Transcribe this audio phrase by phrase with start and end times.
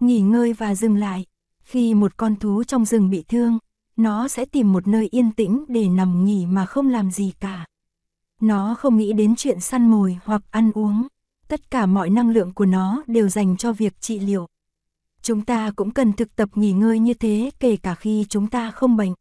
[0.00, 1.24] nghỉ ngơi và dừng lại.
[1.62, 3.58] Khi một con thú trong rừng bị thương,
[3.96, 7.66] nó sẽ tìm một nơi yên tĩnh để nằm nghỉ mà không làm gì cả.
[8.40, 11.06] Nó không nghĩ đến chuyện săn mồi hoặc ăn uống.
[11.48, 14.46] Tất cả mọi năng lượng của nó đều dành cho việc trị liệu.
[15.22, 18.70] Chúng ta cũng cần thực tập nghỉ ngơi như thế kể cả khi chúng ta
[18.70, 19.14] không bệnh.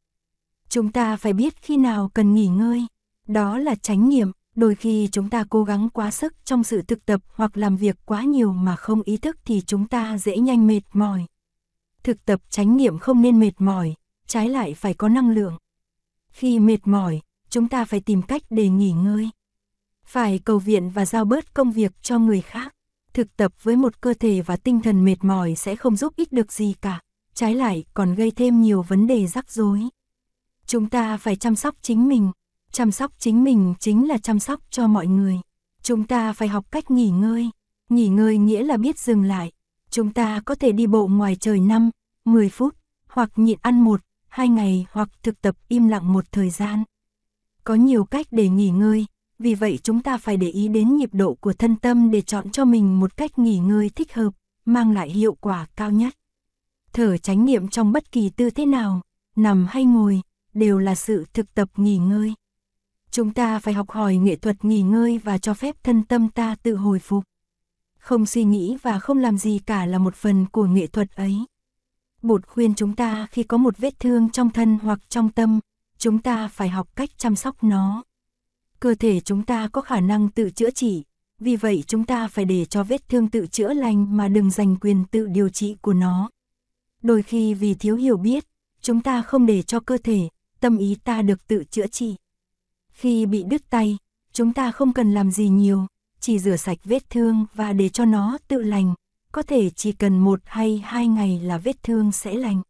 [0.69, 2.85] Chúng ta phải biết khi nào cần nghỉ ngơi.
[3.27, 7.05] Đó là tránh nghiệm, đôi khi chúng ta cố gắng quá sức trong sự thực
[7.05, 10.67] tập hoặc làm việc quá nhiều mà không ý thức thì chúng ta dễ nhanh
[10.67, 11.25] mệt mỏi.
[12.03, 13.95] Thực tập chánh niệm không nên mệt mỏi,
[14.27, 15.57] trái lại phải có năng lượng.
[16.29, 19.29] Khi mệt mỏi, chúng ta phải tìm cách để nghỉ ngơi.
[20.05, 22.73] Phải cầu viện và giao bớt công việc cho người khác.
[23.13, 26.31] Thực tập với một cơ thể và tinh thần mệt mỏi sẽ không giúp ích
[26.31, 27.01] được gì cả,
[27.33, 29.81] trái lại còn gây thêm nhiều vấn đề rắc rối.
[30.65, 32.31] Chúng ta phải chăm sóc chính mình,
[32.71, 35.39] chăm sóc chính mình chính là chăm sóc cho mọi người.
[35.81, 37.49] Chúng ta phải học cách nghỉ ngơi,
[37.89, 39.51] nghỉ ngơi nghĩa là biết dừng lại.
[39.89, 41.89] Chúng ta có thể đi bộ ngoài trời 5,
[42.25, 42.75] 10 phút,
[43.07, 46.83] hoặc nhịn ăn một, hai ngày hoặc thực tập im lặng một thời gian.
[47.63, 49.05] Có nhiều cách để nghỉ ngơi,
[49.39, 52.51] vì vậy chúng ta phải để ý đến nhịp độ của thân tâm để chọn
[52.51, 54.33] cho mình một cách nghỉ ngơi thích hợp,
[54.65, 56.13] mang lại hiệu quả cao nhất.
[56.93, 59.01] Thở chánh niệm trong bất kỳ tư thế nào,
[59.35, 60.21] nằm hay ngồi,
[60.53, 62.33] đều là sự thực tập nghỉ ngơi.
[63.17, 66.55] Chúng ta phải học hỏi nghệ thuật nghỉ ngơi và cho phép thân tâm ta
[66.63, 67.23] tự hồi phục.
[67.99, 71.37] Không suy nghĩ và không làm gì cả là một phần của nghệ thuật ấy.
[72.21, 75.59] Bụt khuyên chúng ta khi có một vết thương trong thân hoặc trong tâm,
[75.97, 78.03] chúng ta phải học cách chăm sóc nó.
[78.79, 81.03] Cơ thể chúng ta có khả năng tự chữa trị,
[81.39, 84.75] vì vậy chúng ta phải để cho vết thương tự chữa lành mà đừng giành
[84.75, 86.29] quyền tự điều trị của nó.
[87.01, 88.45] Đôi khi vì thiếu hiểu biết,
[88.81, 90.29] chúng ta không để cho cơ thể,
[90.59, 92.15] tâm ý ta được tự chữa trị.
[92.97, 93.97] Khi bị đứt tay,
[94.33, 95.85] chúng ta không cần làm gì nhiều,
[96.19, 98.93] chỉ rửa sạch vết thương và để cho nó tự lành,
[99.31, 102.61] có thể chỉ cần một hay hai ngày là vết thương sẽ lành.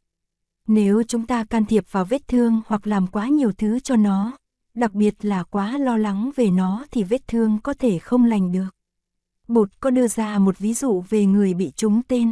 [0.68, 4.38] Nếu chúng ta can thiệp vào vết thương hoặc làm quá nhiều thứ cho nó,
[4.74, 8.52] đặc biệt là quá lo lắng về nó thì vết thương có thể không lành
[8.52, 8.70] được.
[9.48, 12.32] Bột có đưa ra một ví dụ về người bị trúng tên.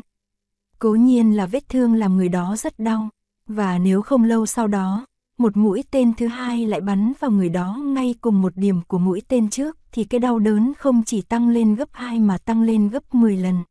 [0.79, 3.09] Cố nhiên là vết thương làm người đó rất đau,
[3.47, 5.05] và nếu không lâu sau đó,
[5.38, 8.97] một mũi tên thứ hai lại bắn vào người đó ngay cùng một điểm của
[8.97, 12.62] mũi tên trước thì cái đau đớn không chỉ tăng lên gấp 2 mà tăng
[12.62, 13.63] lên gấp 10 lần.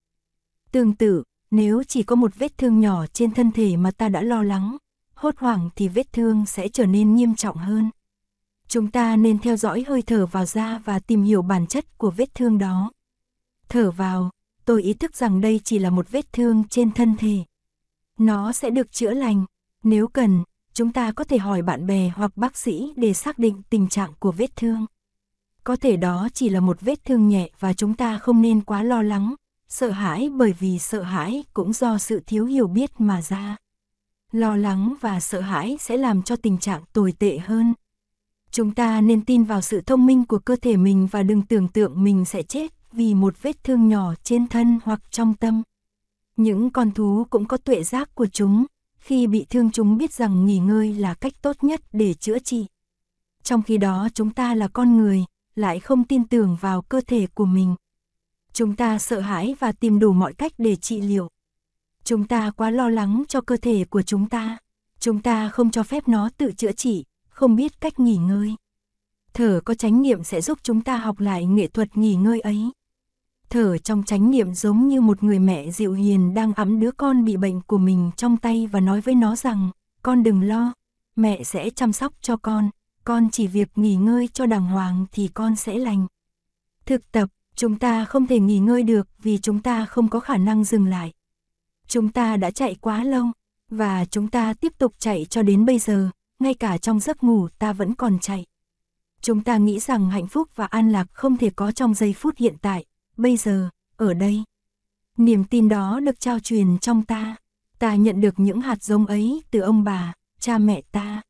[0.72, 4.22] Tương tự, nếu chỉ có một vết thương nhỏ trên thân thể mà ta đã
[4.22, 4.76] lo lắng,
[5.14, 7.90] hốt hoảng thì vết thương sẽ trở nên nghiêm trọng hơn.
[8.68, 12.10] Chúng ta nên theo dõi hơi thở vào da và tìm hiểu bản chất của
[12.10, 12.92] vết thương đó.
[13.68, 14.30] Thở vào,
[14.64, 17.44] tôi ý thức rằng đây chỉ là một vết thương trên thân thể.
[18.18, 19.44] Nó sẽ được chữa lành.
[19.82, 20.42] Nếu cần,
[20.74, 24.12] chúng ta có thể hỏi bạn bè hoặc bác sĩ để xác định tình trạng
[24.18, 24.86] của vết thương.
[25.64, 28.82] Có thể đó chỉ là một vết thương nhẹ và chúng ta không nên quá
[28.82, 29.34] lo lắng,
[29.68, 33.56] sợ hãi bởi vì sợ hãi cũng do sự thiếu hiểu biết mà ra.
[34.32, 37.74] Lo lắng và sợ hãi sẽ làm cho tình trạng tồi tệ hơn.
[38.50, 41.68] Chúng ta nên tin vào sự thông minh của cơ thể mình và đừng tưởng
[41.68, 45.62] tượng mình sẽ chết vì một vết thương nhỏ trên thân hoặc trong tâm.
[46.36, 48.66] Những con thú cũng có tuệ giác của chúng,
[49.04, 52.66] khi bị thương chúng biết rằng nghỉ ngơi là cách tốt nhất để chữa trị.
[53.42, 57.26] Trong khi đó chúng ta là con người, lại không tin tưởng vào cơ thể
[57.26, 57.74] của mình.
[58.52, 61.28] Chúng ta sợ hãi và tìm đủ mọi cách để trị liệu.
[62.04, 64.58] Chúng ta quá lo lắng cho cơ thể của chúng ta.
[64.98, 68.54] Chúng ta không cho phép nó tự chữa trị, không biết cách nghỉ ngơi.
[69.34, 72.70] Thở có chánh niệm sẽ giúp chúng ta học lại nghệ thuật nghỉ ngơi ấy.
[73.50, 77.24] Thở trong chánh niệm giống như một người mẹ dịu hiền đang ấm đứa con
[77.24, 79.70] bị bệnh của mình trong tay và nói với nó rằng,
[80.02, 80.72] con đừng lo,
[81.16, 82.70] mẹ sẽ chăm sóc cho con,
[83.04, 86.06] con chỉ việc nghỉ ngơi cho đàng hoàng thì con sẽ lành.
[86.86, 90.36] Thực tập, chúng ta không thể nghỉ ngơi được vì chúng ta không có khả
[90.36, 91.12] năng dừng lại.
[91.88, 93.26] Chúng ta đã chạy quá lâu,
[93.70, 97.48] và chúng ta tiếp tục chạy cho đến bây giờ, ngay cả trong giấc ngủ
[97.58, 98.44] ta vẫn còn chạy.
[99.20, 102.36] Chúng ta nghĩ rằng hạnh phúc và an lạc không thể có trong giây phút
[102.36, 102.84] hiện tại,
[103.16, 104.42] bây giờ, ở đây.
[105.16, 107.36] Niềm tin đó được trao truyền trong ta,
[107.78, 111.22] ta nhận được những hạt giống ấy từ ông bà, cha mẹ ta.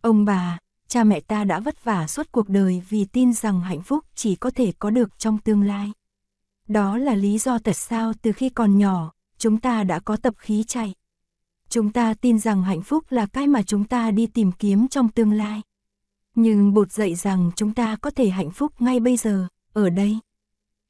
[0.00, 0.58] Ông bà,
[0.88, 4.36] cha mẹ ta đã vất vả suốt cuộc đời vì tin rằng hạnh phúc chỉ
[4.36, 5.92] có thể có được trong tương lai.
[6.68, 10.34] Đó là lý do tại sao từ khi còn nhỏ, chúng ta đã có tập
[10.38, 10.94] khí chạy.
[11.68, 15.08] Chúng ta tin rằng hạnh phúc là cái mà chúng ta đi tìm kiếm trong
[15.08, 15.62] tương lai.
[16.34, 20.18] Nhưng bột dạy rằng chúng ta có thể hạnh phúc ngay bây giờ, ở đây.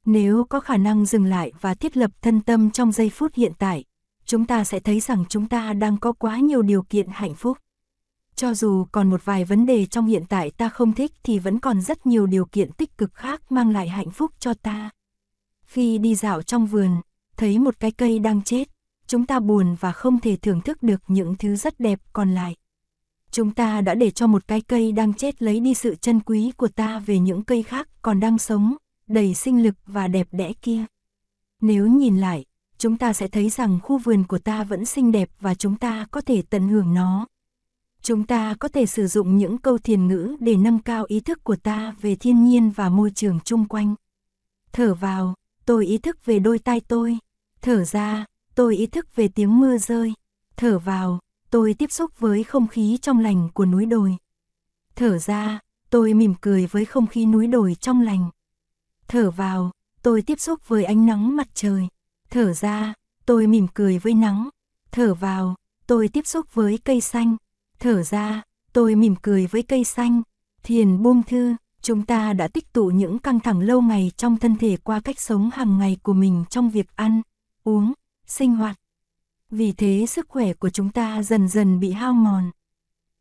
[0.05, 3.51] Nếu có khả năng dừng lại và thiết lập thân tâm trong giây phút hiện
[3.57, 3.83] tại,
[4.25, 7.57] chúng ta sẽ thấy rằng chúng ta đang có quá nhiều điều kiện hạnh phúc.
[8.35, 11.59] Cho dù còn một vài vấn đề trong hiện tại ta không thích thì vẫn
[11.59, 14.89] còn rất nhiều điều kiện tích cực khác mang lại hạnh phúc cho ta.
[15.63, 16.91] Khi đi dạo trong vườn,
[17.37, 18.69] thấy một cái cây đang chết,
[19.07, 22.55] chúng ta buồn và không thể thưởng thức được những thứ rất đẹp còn lại.
[23.31, 26.51] Chúng ta đã để cho một cái cây đang chết lấy đi sự chân quý
[26.57, 28.75] của ta về những cây khác còn đang sống,
[29.13, 30.85] đầy sinh lực và đẹp đẽ kia.
[31.61, 32.45] Nếu nhìn lại,
[32.77, 36.05] chúng ta sẽ thấy rằng khu vườn của ta vẫn xinh đẹp và chúng ta
[36.11, 37.27] có thể tận hưởng nó.
[38.01, 41.43] Chúng ta có thể sử dụng những câu thiền ngữ để nâng cao ý thức
[41.43, 43.95] của ta về thiên nhiên và môi trường chung quanh.
[44.71, 45.33] Thở vào,
[45.65, 47.17] tôi ý thức về đôi tai tôi.
[47.61, 48.25] Thở ra,
[48.55, 50.13] tôi ý thức về tiếng mưa rơi.
[50.57, 51.19] Thở vào,
[51.49, 54.15] tôi tiếp xúc với không khí trong lành của núi đồi.
[54.95, 55.59] Thở ra,
[55.89, 58.29] tôi mỉm cười với không khí núi đồi trong lành.
[59.11, 59.71] Thở vào,
[60.01, 61.87] tôi tiếp xúc với ánh nắng mặt trời.
[62.29, 62.93] Thở ra,
[63.25, 64.49] tôi mỉm cười với nắng.
[64.91, 65.55] Thở vào,
[65.87, 67.35] tôi tiếp xúc với cây xanh.
[67.79, 68.41] Thở ra,
[68.73, 70.21] tôi mỉm cười với cây xanh.
[70.63, 74.55] Thiền buông thư, chúng ta đã tích tụ những căng thẳng lâu ngày trong thân
[74.57, 77.21] thể qua cách sống hàng ngày của mình trong việc ăn,
[77.63, 77.93] uống,
[78.25, 78.79] sinh hoạt.
[79.49, 82.51] Vì thế sức khỏe của chúng ta dần dần bị hao mòn.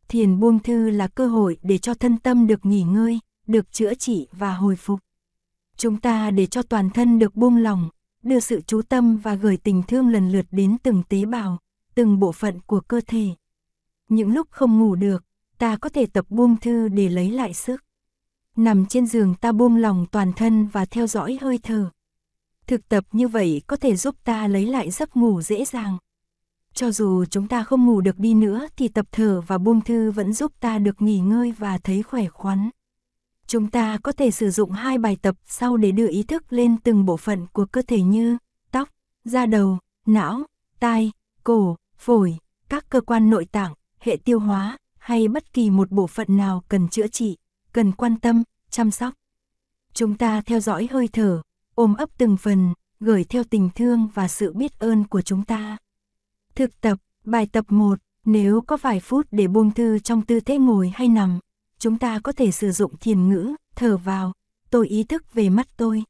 [0.08, 3.94] Thiền buông thư là cơ hội để cho thân tâm được nghỉ ngơi, được chữa
[3.94, 5.00] trị và hồi phục.
[5.80, 7.88] Chúng ta để cho toàn thân được buông lỏng,
[8.22, 11.58] đưa sự chú tâm và gửi tình thương lần lượt đến từng tế bào,
[11.94, 13.26] từng bộ phận của cơ thể.
[14.08, 15.24] Những lúc không ngủ được,
[15.58, 17.84] ta có thể tập buông thư để lấy lại sức.
[18.56, 21.90] Nằm trên giường ta buông lòng toàn thân và theo dõi hơi thở.
[22.66, 25.98] Thực tập như vậy có thể giúp ta lấy lại giấc ngủ dễ dàng.
[26.74, 30.10] Cho dù chúng ta không ngủ được đi nữa thì tập thở và buông thư
[30.10, 32.70] vẫn giúp ta được nghỉ ngơi và thấy khỏe khoắn.
[33.50, 36.76] Chúng ta có thể sử dụng hai bài tập sau để đưa ý thức lên
[36.84, 38.38] từng bộ phận của cơ thể như
[38.70, 38.88] tóc,
[39.24, 40.42] da đầu, não,
[40.78, 41.12] tai,
[41.44, 42.36] cổ, phổi,
[42.68, 46.62] các cơ quan nội tạng, hệ tiêu hóa hay bất kỳ một bộ phận nào
[46.68, 47.36] cần chữa trị,
[47.72, 49.14] cần quan tâm, chăm sóc.
[49.94, 51.42] Chúng ta theo dõi hơi thở,
[51.74, 55.76] ôm ấp từng phần, gửi theo tình thương và sự biết ơn của chúng ta.
[56.54, 60.58] Thực tập, bài tập 1, nếu có vài phút để buông thư trong tư thế
[60.58, 61.38] ngồi hay nằm,
[61.80, 64.32] chúng ta có thể sử dụng thiền ngữ, thở vào,
[64.70, 66.02] tôi ý thức về mắt tôi.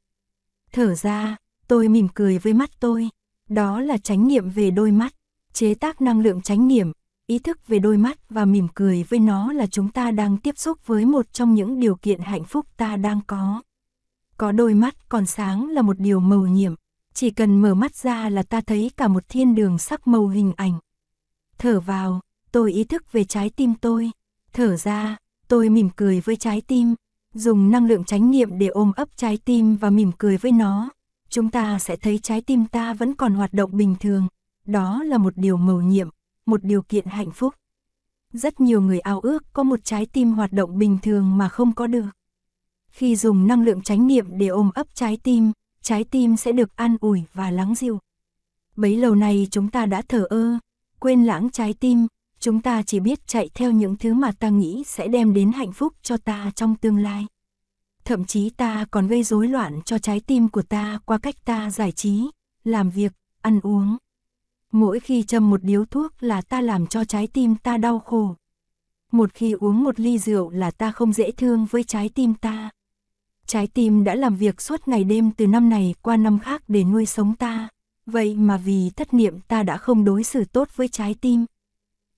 [0.72, 1.36] Thở ra,
[1.68, 3.08] tôi mỉm cười với mắt tôi.
[3.48, 5.14] Đó là chánh niệm về đôi mắt,
[5.52, 6.92] chế tác năng lượng chánh niệm,
[7.26, 10.58] ý thức về đôi mắt và mỉm cười với nó là chúng ta đang tiếp
[10.58, 13.62] xúc với một trong những điều kiện hạnh phúc ta đang có.
[14.36, 16.74] Có đôi mắt còn sáng là một điều màu nhiệm,
[17.14, 20.52] chỉ cần mở mắt ra là ta thấy cả một thiên đường sắc màu hình
[20.56, 20.78] ảnh.
[21.58, 22.20] Thở vào,
[22.52, 24.10] tôi ý thức về trái tim tôi.
[24.52, 25.16] Thở ra,
[25.50, 26.94] tôi mỉm cười với trái tim.
[27.34, 30.90] Dùng năng lượng chánh niệm để ôm ấp trái tim và mỉm cười với nó.
[31.28, 34.28] Chúng ta sẽ thấy trái tim ta vẫn còn hoạt động bình thường.
[34.66, 36.08] Đó là một điều mầu nhiệm,
[36.46, 37.54] một điều kiện hạnh phúc.
[38.32, 41.74] Rất nhiều người ao ước có một trái tim hoạt động bình thường mà không
[41.74, 42.08] có được.
[42.88, 46.76] Khi dùng năng lượng chánh niệm để ôm ấp trái tim, trái tim sẽ được
[46.76, 47.98] an ủi và lắng dịu.
[48.76, 50.58] Bấy lâu nay chúng ta đã thở ơ,
[51.00, 52.06] quên lãng trái tim,
[52.40, 55.72] chúng ta chỉ biết chạy theo những thứ mà ta nghĩ sẽ đem đến hạnh
[55.72, 57.26] phúc cho ta trong tương lai.
[58.04, 61.70] Thậm chí ta còn gây rối loạn cho trái tim của ta qua cách ta
[61.70, 62.30] giải trí,
[62.64, 63.96] làm việc, ăn uống.
[64.72, 68.34] Mỗi khi châm một điếu thuốc là ta làm cho trái tim ta đau khổ.
[69.12, 72.70] Một khi uống một ly rượu là ta không dễ thương với trái tim ta.
[73.46, 76.84] Trái tim đã làm việc suốt ngày đêm từ năm này qua năm khác để
[76.84, 77.68] nuôi sống ta.
[78.06, 81.44] Vậy mà vì thất niệm ta đã không đối xử tốt với trái tim.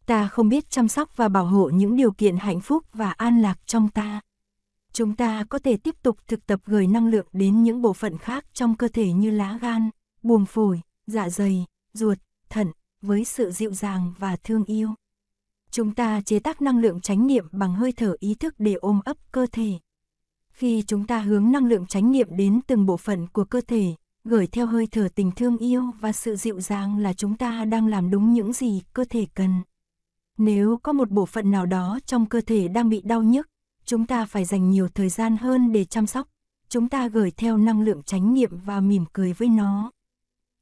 [0.06, 3.42] Ta không biết chăm sóc và bảo hộ những điều kiện hạnh phúc và an
[3.42, 4.21] lạc trong ta.
[4.92, 8.18] Chúng ta có thể tiếp tục thực tập gửi năng lượng đến những bộ phận
[8.18, 9.90] khác trong cơ thể như lá gan,
[10.23, 12.18] buồng phổi, dạ dày, ruột,
[12.49, 14.94] thận, với sự dịu dàng và thương yêu.
[15.71, 19.00] Chúng ta chế tác năng lượng chánh niệm bằng hơi thở ý thức để ôm
[19.04, 19.73] ấp cơ thể.
[20.50, 23.94] Khi chúng ta hướng năng lượng chánh niệm đến từng bộ phận của cơ thể,
[24.25, 27.87] gửi theo hơi thở tình thương yêu và sự dịu dàng là chúng ta đang
[27.87, 29.50] làm đúng những gì cơ thể cần.
[30.38, 33.48] Nếu có một bộ phận nào đó trong cơ thể đang bị đau nhức,
[33.84, 36.28] chúng ta phải dành nhiều thời gian hơn để chăm sóc.
[36.68, 39.90] Chúng ta gửi theo năng lượng chánh niệm và mỉm cười với nó.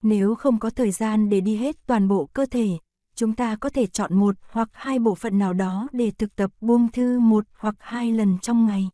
[0.03, 2.69] Nếu không có thời gian để đi hết toàn bộ cơ thể,
[3.15, 6.51] chúng ta có thể chọn một hoặc hai bộ phận nào đó để thực tập
[6.61, 8.89] buông thư một hoặc hai lần trong ngày.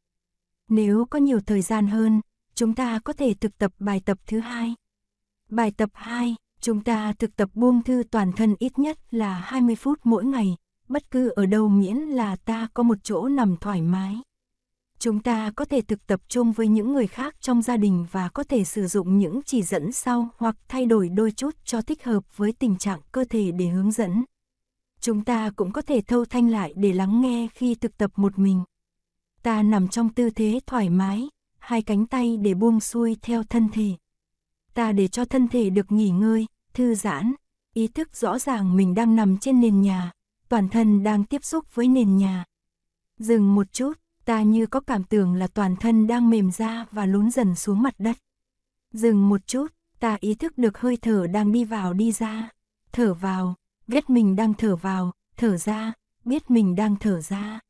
[0.68, 2.21] Nếu có nhiều thời gian hơn,
[2.54, 4.75] chúng ta có thể thực tập bài tập thứ hai.
[5.50, 9.76] Bài tập 2, chúng ta thực tập buông thư toàn thân ít nhất là 20
[9.76, 10.56] phút mỗi ngày,
[10.88, 14.16] bất cứ ở đâu miễn là ta có một chỗ nằm thoải mái.
[14.99, 18.28] Chúng ta có thể thực tập chung với những người khác trong gia đình và
[18.28, 22.05] có thể sử dụng những chỉ dẫn sau hoặc thay đổi đôi chút cho thích
[22.05, 24.25] hợp với tình trạng cơ thể để hướng dẫn.
[25.00, 28.38] Chúng ta cũng có thể thâu thanh lại để lắng nghe khi thực tập một
[28.38, 28.62] mình.
[29.43, 31.28] Ta nằm trong tư thế thoải mái,
[31.59, 33.90] hai cánh tay để buông xuôi theo thân thể.
[34.75, 37.35] Ta để cho thân thể được nghỉ ngơi, thư giãn.
[37.75, 40.12] ý thức rõ ràng mình đang nằm trên nền nhà,
[40.49, 42.45] toàn thân đang tiếp xúc với nền nhà.
[43.19, 43.93] Dừng một chút,
[44.25, 47.83] ta như có cảm tưởng là toàn thân đang mềm ra và lún dần xuống
[47.83, 48.17] mặt đất.
[48.93, 49.67] Dừng một chút,
[50.00, 52.50] ta ý thức được hơi thở đang đi vào đi ra.
[52.93, 53.55] Thở vào,
[53.87, 55.93] biết mình đang thở vào, thở ra,
[56.25, 57.61] biết mình đang thở ra.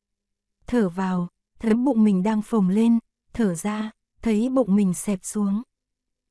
[0.66, 1.28] Thở vào,
[1.59, 2.99] thấy bụng mình đang phồng lên,
[3.33, 3.90] thở ra,
[4.23, 5.62] thấy bụng mình xẹp xuống.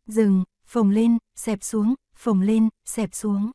[0.07, 3.51] Dừng, phồng lên, xẹp xuống, phồng lên, xẹp xuống.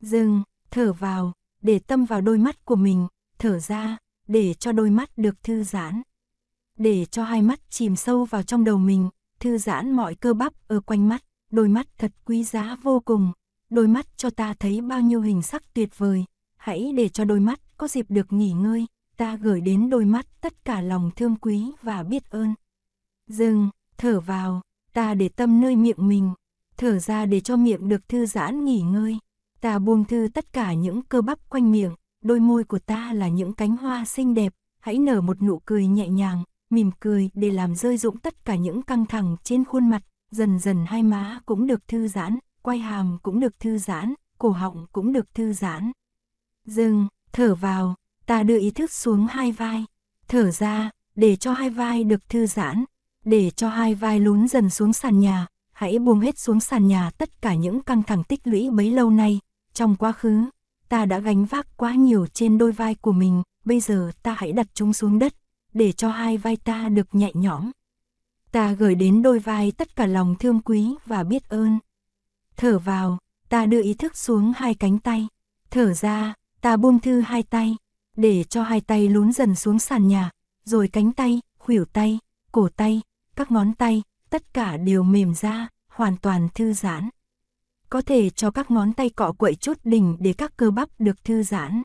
[0.00, 3.06] Dừng, thở vào, để tâm vào đôi mắt của mình,
[3.38, 3.96] thở ra,
[4.28, 6.02] để cho đôi mắt được thư giãn.
[6.78, 9.08] Để cho hai mắt chìm sâu vào trong đầu mình,
[9.40, 13.32] thư giãn mọi cơ bắp ở quanh mắt, đôi mắt thật quý giá vô cùng.
[13.70, 16.24] Đôi mắt cho ta thấy bao nhiêu hình sắc tuyệt vời,
[16.56, 18.86] hãy để cho đôi mắt có dịp được nghỉ ngơi,
[19.16, 22.54] ta gửi đến đôi mắt tất cả lòng thương quý và biết ơn.
[23.26, 24.60] Dừng, thở vào,
[24.92, 26.32] ta để tâm nơi miệng mình,
[26.76, 29.18] thở ra để cho miệng được thư giãn nghỉ ngơi.
[29.60, 33.28] Ta buông thư tất cả những cơ bắp quanh miệng, đôi môi của ta là
[33.28, 37.50] những cánh hoa xinh đẹp, hãy nở một nụ cười nhẹ nhàng, mỉm cười để
[37.50, 41.40] làm rơi rụng tất cả những căng thẳng trên khuôn mặt, dần dần hai má
[41.46, 45.52] cũng được thư giãn, quay hàm cũng được thư giãn, cổ họng cũng được thư
[45.52, 45.92] giãn.
[46.66, 47.94] Dừng, thở vào,
[48.26, 49.84] ta đưa ý thức xuống hai vai,
[50.28, 52.84] thở ra, để cho hai vai được thư giãn,
[53.24, 57.10] để cho hai vai lún dần xuống sàn nhà, hãy buông hết xuống sàn nhà
[57.10, 59.40] tất cả những căng thẳng tích lũy bấy lâu nay,
[59.74, 60.44] trong quá khứ,
[60.88, 64.52] ta đã gánh vác quá nhiều trên đôi vai của mình, bây giờ ta hãy
[64.52, 65.34] đặt chúng xuống đất,
[65.74, 67.70] để cho hai vai ta được nhẹ nhõm.
[68.52, 71.78] Ta gửi đến đôi vai tất cả lòng thương quý và biết ơn.
[72.56, 75.28] Thở vào, ta đưa ý thức xuống hai cánh tay.
[75.70, 77.76] Thở ra, ta buông thư hai tay,
[78.16, 80.30] để cho hai tay lún dần xuống sàn nhà,
[80.64, 82.18] rồi cánh tay, khuỷu tay,
[82.52, 83.02] cổ tay,
[83.36, 87.08] các ngón tay, tất cả đều mềm ra, hoàn toàn thư giãn.
[87.90, 91.24] Có thể cho các ngón tay cọ quậy chút đỉnh để các cơ bắp được
[91.24, 91.82] thư giãn.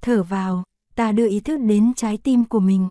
[0.00, 2.88] Thở vào, ta đưa ý thức đến trái tim của mình.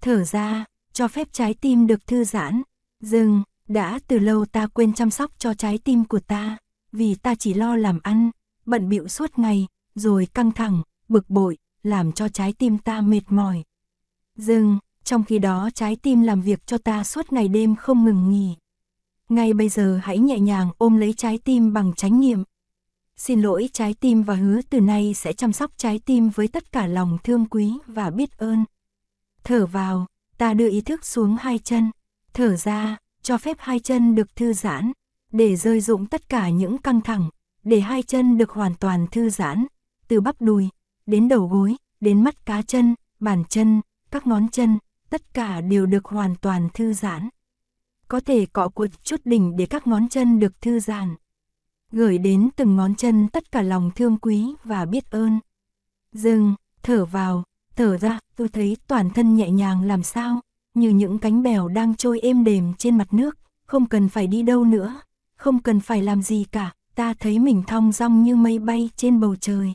[0.00, 2.62] Thở ra, cho phép trái tim được thư giãn.
[3.00, 6.58] Dừng, đã từ lâu ta quên chăm sóc cho trái tim của ta,
[6.92, 8.30] vì ta chỉ lo làm ăn,
[8.66, 13.22] bận bịu suốt ngày, rồi căng thẳng, bực bội, làm cho trái tim ta mệt
[13.28, 13.62] mỏi.
[14.36, 18.30] Dừng, trong khi đó trái tim làm việc cho ta suốt ngày đêm không ngừng
[18.30, 18.56] nghỉ.
[19.28, 22.42] Ngay bây giờ hãy nhẹ nhàng ôm lấy trái tim bằng chánh niệm.
[23.16, 26.72] Xin lỗi trái tim và hứa từ nay sẽ chăm sóc trái tim với tất
[26.72, 28.64] cả lòng thương quý và biết ơn.
[29.44, 30.06] Thở vào,
[30.38, 31.90] ta đưa ý thức xuống hai chân.
[32.32, 34.92] Thở ra, cho phép hai chân được thư giãn,
[35.32, 37.30] để rơi dụng tất cả những căng thẳng,
[37.62, 39.66] để hai chân được hoàn toàn thư giãn,
[40.08, 40.68] từ bắp đùi,
[41.06, 44.78] đến đầu gối, đến mắt cá chân, bàn chân, các ngón chân,
[45.10, 47.28] tất cả đều được hoàn toàn thư giãn.
[48.08, 51.14] Có thể cọ cuột chút đỉnh để các ngón chân được thư giãn.
[51.92, 55.40] Gửi đến từng ngón chân tất cả lòng thương quý và biết ơn.
[56.12, 57.44] Dừng, thở vào,
[57.76, 60.40] thở ra, tôi thấy toàn thân nhẹ nhàng làm sao,
[60.74, 64.42] như những cánh bèo đang trôi êm đềm trên mặt nước, không cần phải đi
[64.42, 65.00] đâu nữa,
[65.36, 69.20] không cần phải làm gì cả, ta thấy mình thong dong như mây bay trên
[69.20, 69.72] bầu trời.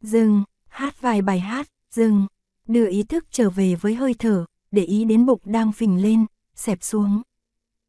[0.00, 2.26] Dừng, hát vài bài hát, dừng,
[2.66, 6.26] đưa ý thức trở về với hơi thở, để ý đến bụng đang phình lên,
[6.54, 7.22] xẹp xuống.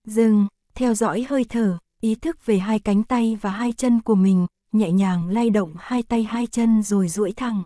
[0.07, 4.15] Dừng, theo dõi hơi thở, ý thức về hai cánh tay và hai chân của
[4.15, 7.63] mình, nhẹ nhàng lay động hai tay hai chân rồi duỗi thẳng.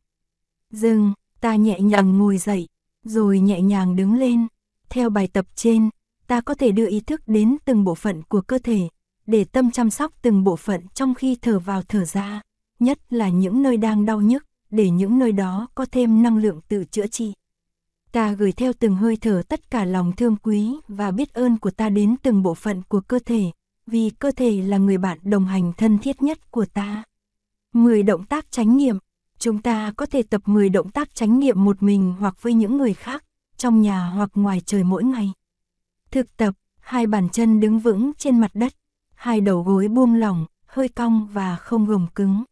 [0.73, 2.67] Dừng, ta nhẹ nhàng ngồi dậy,
[3.03, 4.47] rồi nhẹ nhàng đứng lên.
[4.89, 5.89] Theo bài tập trên,
[6.27, 8.89] ta có thể đưa ý thức đến từng bộ phận của cơ thể,
[9.27, 12.41] để tâm chăm sóc từng bộ phận trong khi thở vào thở ra,
[12.79, 16.61] nhất là những nơi đang đau nhức, để những nơi đó có thêm năng lượng
[16.67, 17.33] tự chữa trị.
[18.15, 21.71] Ta gửi theo từng hơi thở tất cả lòng thương quý và biết ơn của
[21.71, 23.51] ta đến từng bộ phận của cơ thể,
[23.87, 27.03] vì cơ thể là người bạn đồng hành thân thiết nhất của ta.
[27.73, 28.97] 10 động tác chánh niệm,
[29.39, 32.77] chúng ta có thể tập 10 động tác chánh niệm một mình hoặc với những
[32.77, 33.23] người khác,
[33.57, 35.31] trong nhà hoặc ngoài trời mỗi ngày.
[36.11, 38.73] Thực tập, hai bàn chân đứng vững trên mặt đất,
[39.15, 42.43] hai đầu gối buông lỏng, hơi cong và không gồng cứng.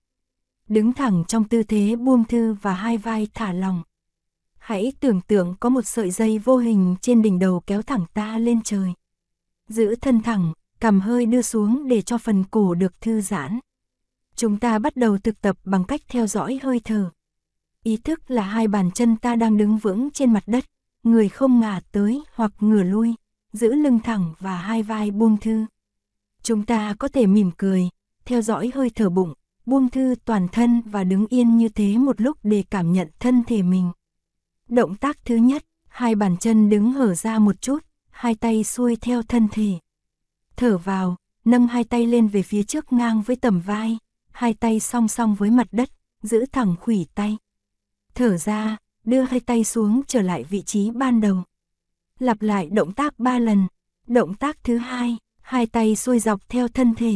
[0.68, 3.84] Đứng thẳng trong tư thế buông thư và hai vai thả lỏng.
[4.64, 8.38] Hãy tưởng tượng có một sợi dây vô hình trên đỉnh đầu kéo thẳng ta
[8.38, 8.94] lên trời.
[9.68, 13.60] Giữ thân thẳng, cầm hơi đưa xuống để cho phần cổ được thư giãn.
[14.36, 17.10] Chúng ta bắt đầu thực tập bằng cách theo dõi hơi thở.
[17.84, 20.66] Ý thức là hai bàn chân ta đang đứng vững trên mặt đất,
[21.04, 23.14] người không ngả tới hoặc ngửa lui,
[23.54, 25.66] giữ lưng thẳng và hai vai buông thư.
[26.44, 27.90] Chúng ta có thể mỉm cười,
[28.26, 29.34] theo dõi hơi thở bụng,
[29.66, 33.44] buông thư toàn thân và đứng yên như thế một lúc để cảm nhận thân
[33.48, 33.92] thể mình.
[34.70, 38.96] Động tác thứ nhất, hai bàn chân đứng hở ra một chút, hai tay xuôi
[38.96, 39.72] theo thân thể.
[40.56, 41.16] Thở vào,
[41.46, 43.98] nâng hai tay lên về phía trước ngang với tầm vai,
[44.32, 45.90] hai tay song song với mặt đất,
[46.22, 47.38] giữ thẳng khủy tay.
[48.16, 51.44] Thở ra, đưa hai tay xuống trở lại vị trí ban đầu.
[52.20, 53.68] Lặp lại động tác ba lần.
[54.08, 57.14] Động tác thứ hai, hai tay xuôi dọc theo thân thể.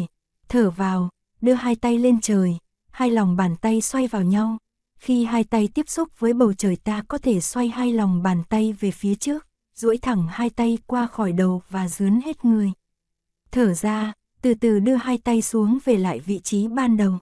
[0.50, 1.10] Thở vào,
[1.42, 2.58] đưa hai tay lên trời,
[2.92, 4.58] hai lòng bàn tay xoay vào nhau.
[4.98, 8.44] Khi hai tay tiếp xúc với bầu trời ta có thể xoay hai lòng bàn
[8.50, 12.72] tay về phía trước, duỗi thẳng hai tay qua khỏi đầu và dướn hết người.
[13.51, 17.20] Thở ra, từ từ đưa hai tay xuống về lại vị trí ban đầu.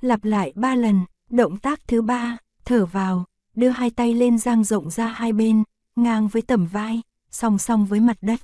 [0.00, 4.64] Lặp lại ba lần, động tác thứ ba, thở vào, đưa hai tay lên dang
[4.64, 5.62] rộng ra hai bên,
[5.96, 8.40] ngang với tầm vai, song song với mặt đất.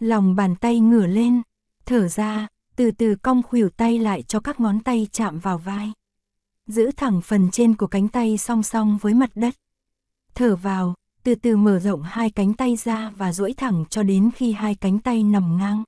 [0.00, 1.42] Lòng bàn tay ngửa lên,
[1.86, 5.92] thở ra, từ từ cong khuỷu tay lại cho các ngón tay chạm vào vai.
[6.66, 9.54] Giữ thẳng phần trên của cánh tay song song với mặt đất.
[10.34, 14.30] Thở vào, từ từ mở rộng hai cánh tay ra và duỗi thẳng cho đến
[14.36, 15.84] khi hai cánh tay nằm ngang.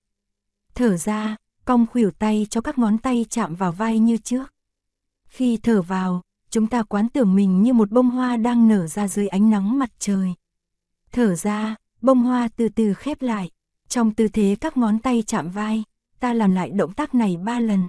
[0.75, 4.54] Thở ra, cong khuỷu tay cho các ngón tay chạm vào vai như trước.
[5.26, 9.09] Khi thở vào, chúng ta quán tưởng mình như một bông hoa đang nở ra
[9.09, 10.35] dưới ánh nắng mặt trời.
[11.12, 13.50] Thở ra, bông hoa từ từ khép lại,
[13.88, 15.85] trong tư thế các ngón tay chạm vai,
[16.21, 17.88] ta làm lại động tác này ba lần.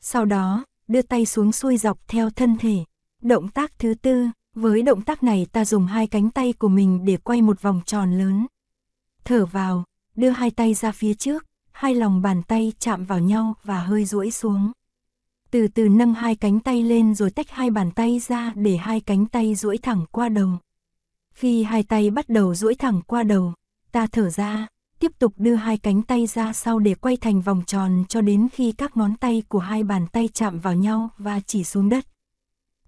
[0.00, 2.84] Sau đó, đưa tay xuống xuôi dọc theo thân thể.
[3.22, 7.04] Động tác thứ tư, với động tác này ta dùng hai cánh tay của mình
[7.04, 8.46] để quay một vòng tròn lớn.
[9.24, 9.84] Thở vào,
[10.16, 14.04] đưa hai tay ra phía trước, hai lòng bàn tay chạm vào nhau và hơi
[14.04, 14.72] duỗi xuống.
[15.50, 19.00] Từ từ nâng hai cánh tay lên rồi tách hai bàn tay ra để hai
[19.00, 20.48] cánh tay duỗi thẳng qua đầu.
[21.34, 23.52] Khi hai tay bắt đầu duỗi thẳng qua đầu,
[23.92, 24.66] ta thở ra,
[25.02, 28.48] tiếp tục đưa hai cánh tay ra sau để quay thành vòng tròn cho đến
[28.52, 32.06] khi các ngón tay của hai bàn tay chạm vào nhau và chỉ xuống đất.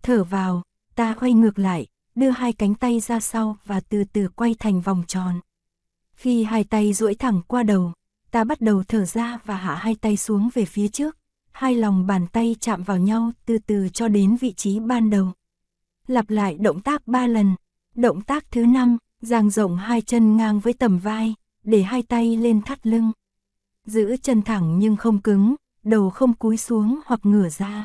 [0.03, 0.63] Thở vào,
[0.95, 4.81] ta quay ngược lại, đưa hai cánh tay ra sau và từ từ quay thành
[4.81, 5.41] vòng tròn.
[6.13, 7.93] Khi hai tay duỗi thẳng qua đầu,
[8.31, 11.17] ta bắt đầu thở ra và hạ hai tay xuống về phía trước,
[11.53, 15.33] hai lòng bàn tay chạm vào nhau từ từ cho đến vị trí ban đầu.
[16.07, 17.55] Lặp lại động tác ba lần.
[17.95, 21.35] Động tác thứ năm, dang rộng hai chân ngang với tầm vai,
[21.65, 23.13] để hai tay lên thắt lưng.
[23.87, 27.85] Giữ chân thẳng nhưng không cứng, đầu không cúi xuống hoặc ngửa ra.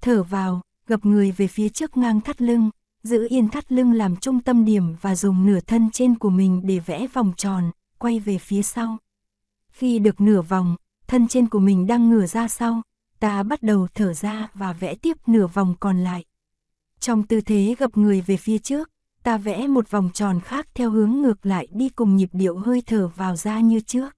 [0.00, 2.70] Thở vào, gập người về phía trước ngang thắt lưng,
[3.02, 6.62] giữ yên thắt lưng làm trung tâm điểm và dùng nửa thân trên của mình
[6.64, 8.98] để vẽ vòng tròn, quay về phía sau.
[9.68, 12.82] Khi được nửa vòng, thân trên của mình đang ngửa ra sau,
[13.20, 16.24] ta bắt đầu thở ra và vẽ tiếp nửa vòng còn lại.
[17.00, 18.90] Trong tư thế gập người về phía trước,
[19.22, 22.82] ta vẽ một vòng tròn khác theo hướng ngược lại đi cùng nhịp điệu hơi
[22.86, 24.16] thở vào ra như trước.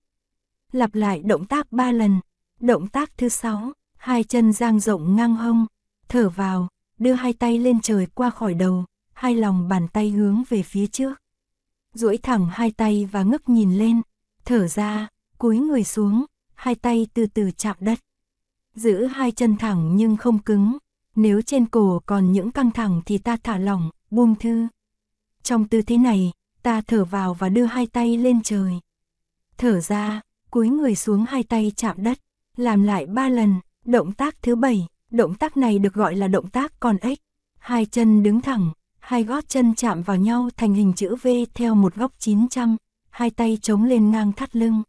[0.72, 2.20] Lặp lại động tác 3 lần.
[2.60, 5.66] Động tác thứ 6, hai chân dang rộng ngang hông,
[6.08, 10.42] thở vào, đưa hai tay lên trời qua khỏi đầu, hai lòng bàn tay hướng
[10.48, 11.14] về phía trước.
[11.94, 14.00] duỗi thẳng hai tay và ngước nhìn lên,
[14.44, 17.98] thở ra, cúi người xuống, hai tay từ từ chạm đất.
[18.74, 20.78] Giữ hai chân thẳng nhưng không cứng,
[21.16, 24.66] nếu trên cổ còn những căng thẳng thì ta thả lỏng, buông thư.
[25.44, 28.72] Trong tư thế này, ta thở vào và đưa hai tay lên trời.
[29.58, 32.18] Thở ra, cúi người xuống hai tay chạm đất,
[32.56, 36.48] làm lại ba lần, động tác thứ bảy, động tác này được gọi là động
[36.48, 37.18] tác con ếch.
[37.58, 41.74] Hai chân đứng thẳng, hai gót chân chạm vào nhau thành hình chữ V theo
[41.74, 42.76] một góc 900,
[43.10, 44.82] hai tay chống lên ngang thắt lưng.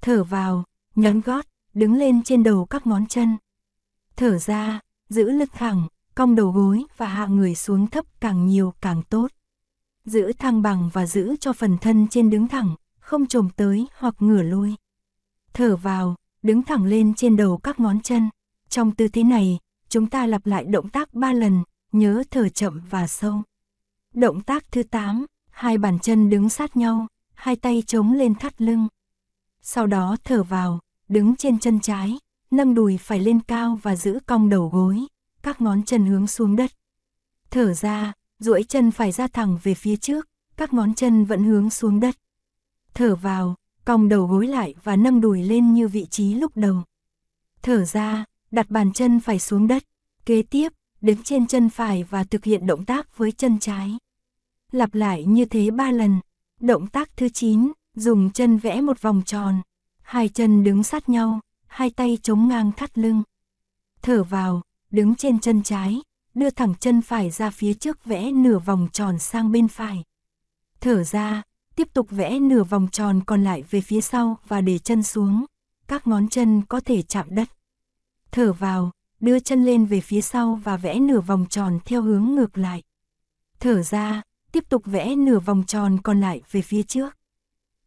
[0.00, 3.36] Thở vào, nhấn gót, đứng lên trên đầu các ngón chân.
[4.16, 8.74] Thở ra, giữ lực thẳng, cong đầu gối và hạ người xuống thấp càng nhiều
[8.80, 9.28] càng tốt
[10.04, 14.14] giữ thăng bằng và giữ cho phần thân trên đứng thẳng, không trồm tới hoặc
[14.18, 14.74] ngửa lui.
[15.52, 18.30] Thở vào, đứng thẳng lên trên đầu các ngón chân.
[18.68, 21.62] Trong tư thế này, chúng ta lặp lại động tác 3 lần,
[21.92, 23.42] nhớ thở chậm và sâu.
[24.14, 28.62] Động tác thứ 8, hai bàn chân đứng sát nhau, hai tay chống lên thắt
[28.62, 28.88] lưng.
[29.62, 32.18] Sau đó thở vào, đứng trên chân trái,
[32.50, 35.06] nâng đùi phải lên cao và giữ cong đầu gối,
[35.42, 36.70] các ngón chân hướng xuống đất.
[37.50, 41.70] Thở ra, duỗi chân phải ra thẳng về phía trước, các ngón chân vẫn hướng
[41.70, 42.16] xuống đất.
[42.94, 46.82] Thở vào, cong đầu gối lại và nâng đùi lên như vị trí lúc đầu.
[47.62, 49.84] Thở ra, đặt bàn chân phải xuống đất,
[50.26, 53.98] kế tiếp, đứng trên chân phải và thực hiện động tác với chân trái.
[54.72, 56.20] Lặp lại như thế ba lần.
[56.60, 59.62] Động tác thứ 9, dùng chân vẽ một vòng tròn,
[60.02, 63.22] hai chân đứng sát nhau, hai tay chống ngang thắt lưng.
[64.02, 66.02] Thở vào, đứng trên chân trái,
[66.34, 70.02] đưa thẳng chân phải ra phía trước vẽ nửa vòng tròn sang bên phải.
[70.80, 71.42] Thở ra,
[71.76, 75.44] tiếp tục vẽ nửa vòng tròn còn lại về phía sau và để chân xuống,
[75.88, 77.48] các ngón chân có thể chạm đất.
[78.30, 82.24] Thở vào, đưa chân lên về phía sau và vẽ nửa vòng tròn theo hướng
[82.24, 82.82] ngược lại.
[83.60, 87.16] Thở ra, tiếp tục vẽ nửa vòng tròn còn lại về phía trước.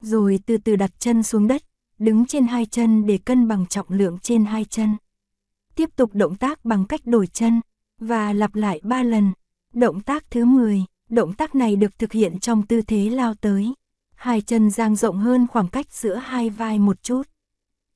[0.01, 1.63] Rồi từ từ đặt chân xuống đất,
[1.99, 4.97] đứng trên hai chân để cân bằng trọng lượng trên hai chân.
[5.75, 7.62] Tiếp tục động tác bằng cách đổi chân,
[8.01, 9.31] và lặp lại 3 lần.
[9.73, 13.73] Động tác thứ 10, động tác này được thực hiện trong tư thế lao tới.
[14.15, 17.23] Hai chân dang rộng hơn khoảng cách giữa hai vai một chút.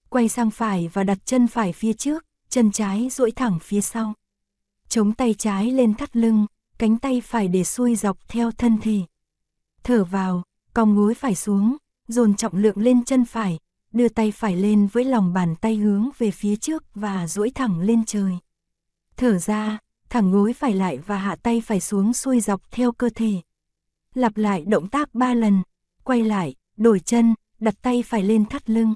[0.09, 4.13] Quay sang phải và đặt chân phải phía trước, chân trái duỗi thẳng phía sau.
[4.87, 6.45] Chống tay trái lên thắt lưng,
[6.77, 8.99] cánh tay phải để xuôi dọc theo thân thể.
[9.83, 13.59] Thở vào, cong gối phải xuống, dồn trọng lượng lên chân phải,
[13.93, 17.79] đưa tay phải lên với lòng bàn tay hướng về phía trước và duỗi thẳng
[17.79, 18.37] lên trời.
[19.17, 19.77] Thở ra,
[20.11, 23.33] thẳng gối phải lại và hạ tay phải xuống xuôi dọc theo cơ thể.
[24.13, 25.61] Lặp lại động tác 3 lần,
[26.03, 28.93] quay lại, đổi chân, đặt tay phải lên thắt lưng.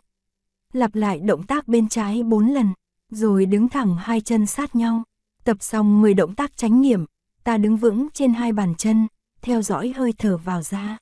[0.74, 2.74] Lặp lại động tác bên trái 4 lần,
[3.12, 5.04] rồi đứng thẳng hai chân sát nhau.
[5.44, 7.06] Tập xong 10 động tác tránh nghiệm,
[7.44, 9.08] ta đứng vững trên hai bàn chân,
[9.42, 10.98] theo dõi hơi thở vào ra.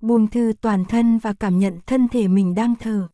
[0.00, 3.08] Buông thư toàn thân và cảm nhận thân thể mình đang thở.